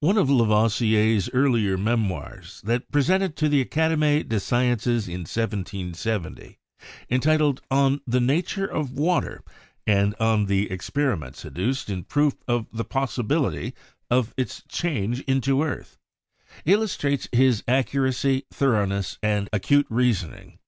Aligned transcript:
One 0.00 0.16
of 0.16 0.30
Lavoisier's 0.30 1.28
earlier 1.34 1.76
memoirs, 1.76 2.62
that 2.64 2.90
presented 2.90 3.36
to 3.36 3.50
the 3.50 3.60
Academie 3.60 4.22
des 4.22 4.40
Sciences 4.40 5.06
in 5.08 5.28
1770, 5.28 6.58
entitled 7.10 7.60
"On 7.70 8.00
the 8.06 8.18
Na 8.18 8.40
ture 8.40 8.64
of 8.64 8.92
Water 8.94 9.44
and 9.86 10.14
on 10.18 10.46
the 10.46 10.70
Experiments 10.70 11.44
adduced 11.44 11.90
in 11.90 12.04
Proof 12.04 12.36
of 12.48 12.66
the 12.72 12.86
Possibility 12.86 13.74
of 14.10 14.32
its 14.38 14.62
Change 14.70 15.20
into 15.26 15.62
Earth," 15.62 15.98
illustrates 16.64 17.28
his 17.30 17.62
LAVOISIER 17.68 17.68
161 17.68 17.78
accuracy, 17.78 18.46
thoroughness 18.50 19.18
and 19.22 19.50
acute 19.52 19.86
reasoning. 19.90 20.58